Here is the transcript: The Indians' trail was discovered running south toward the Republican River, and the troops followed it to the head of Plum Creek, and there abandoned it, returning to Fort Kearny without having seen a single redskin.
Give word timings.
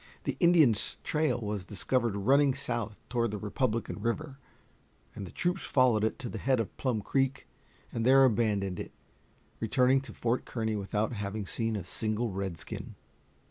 The 0.23 0.35
Indians' 0.39 0.97
trail 1.03 1.39
was 1.39 1.63
discovered 1.63 2.15
running 2.15 2.55
south 2.55 2.99
toward 3.07 3.29
the 3.29 3.37
Republican 3.37 4.01
River, 4.01 4.39
and 5.13 5.27
the 5.27 5.31
troops 5.31 5.61
followed 5.63 6.03
it 6.03 6.17
to 6.17 6.27
the 6.27 6.39
head 6.39 6.59
of 6.59 6.75
Plum 6.75 7.03
Creek, 7.03 7.47
and 7.91 8.03
there 8.03 8.25
abandoned 8.25 8.79
it, 8.79 8.93
returning 9.59 10.01
to 10.01 10.11
Fort 10.15 10.43
Kearny 10.43 10.75
without 10.75 11.13
having 11.13 11.45
seen 11.45 11.75
a 11.75 11.83
single 11.83 12.31
redskin. 12.31 12.95